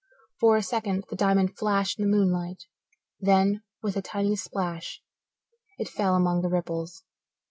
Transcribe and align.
For 0.39 0.57
a 0.57 0.63
second 0.63 1.03
the 1.11 1.15
diamond 1.15 1.55
flashed 1.55 1.99
in 1.99 2.09
the 2.09 2.17
moonlight; 2.17 2.63
then, 3.19 3.61
with 3.83 3.95
a 3.95 4.01
tiny 4.01 4.35
splash, 4.35 4.99
it 5.77 5.87
fell 5.87 6.15
among 6.15 6.41
the 6.41 6.49
ripples. 6.49 7.03